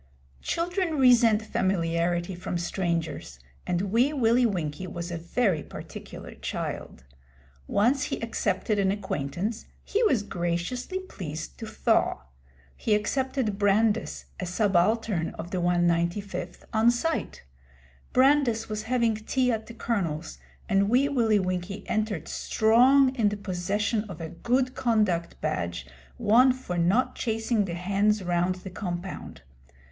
[0.41, 7.03] Children resent familiarity from strangers, and Wee Willie Winkie was a very particular child.
[7.67, 12.23] Once he accepted an acquaintance, he was graciously pleased to thaw.
[12.75, 17.43] He accepted Brandis, a subaltern of the 195th, on sight.
[18.11, 23.37] Brandis was having tea at the Colonel's, and Wee Willie Winkie entered strong in the
[23.37, 25.85] possession of a good conduct badge
[26.17, 29.43] won for not chasing the hens round the compound.